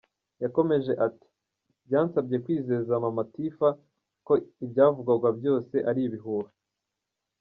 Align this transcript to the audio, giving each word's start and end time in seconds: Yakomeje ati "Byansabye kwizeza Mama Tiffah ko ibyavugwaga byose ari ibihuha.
Yakomeje 0.43 0.91
ati 1.07 1.27
"Byansabye 1.85 2.35
kwizeza 2.43 3.01
Mama 3.03 3.21
Tiffah 3.33 3.75
ko 4.27 4.33
ibyavugwaga 4.65 5.29
byose 5.39 5.75
ari 5.89 6.01
ibihuha. 6.07 6.51